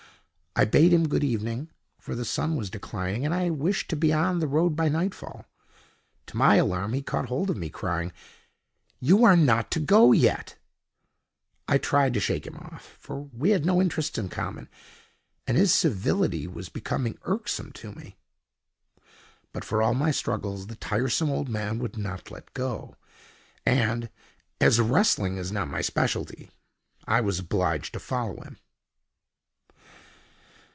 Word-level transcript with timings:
I 0.53 0.65
bade 0.65 0.91
him 0.91 1.07
good 1.07 1.23
evening, 1.23 1.69
for 1.97 2.13
the 2.13 2.25
sun 2.25 2.57
was 2.57 2.69
declining, 2.69 3.23
and 3.23 3.33
I 3.33 3.49
wished 3.49 3.89
to 3.89 3.95
be 3.95 4.11
on 4.11 4.39
the 4.39 4.49
road 4.49 4.75
by 4.75 4.89
nightfall. 4.89 5.45
To 6.27 6.35
my 6.35 6.55
alarm, 6.55 6.91
he 6.91 7.01
caught 7.01 7.27
hold 7.29 7.49
of 7.49 7.55
me, 7.55 7.69
crying: 7.69 8.11
"You 8.99 9.23
are 9.23 9.37
not 9.37 9.71
to 9.71 9.79
go 9.79 10.11
yet!" 10.11 10.57
I 11.69 11.77
tried 11.77 12.13
to 12.15 12.19
shake 12.19 12.45
him 12.45 12.57
off, 12.57 12.97
for 12.99 13.21
we 13.31 13.51
had 13.51 13.65
no 13.65 13.79
interests 13.81 14.17
in 14.17 14.27
common, 14.27 14.67
and 15.47 15.55
his 15.55 15.73
civility 15.73 16.47
was 16.47 16.67
becoming 16.67 17.17
irksome 17.23 17.71
to 17.75 17.93
me. 17.93 18.17
But 19.53 19.63
for 19.63 19.81
all 19.81 19.93
my 19.93 20.11
struggles 20.11 20.67
the 20.67 20.75
tiresome 20.75 21.29
old 21.29 21.47
man 21.47 21.79
would 21.79 21.97
not 21.97 22.29
let 22.29 22.53
go; 22.53 22.97
and, 23.65 24.09
as 24.59 24.81
wrestling 24.81 25.37
is 25.37 25.53
not 25.53 25.69
my 25.69 25.79
speciality, 25.79 26.51
I 27.07 27.21
was 27.21 27.39
obliged 27.39 27.93
to 27.93 27.99
follow 28.01 28.41
him. 28.43 28.57